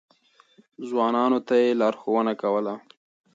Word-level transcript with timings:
ځوانانو 0.89 1.39
ته 1.47 1.55
يې 1.63 1.77
لارښوونه 1.81 2.33
کوله. 2.41 2.73